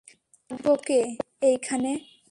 থাকবো 0.49 0.73
কে 0.85 0.99
এইখানে। 1.41 1.91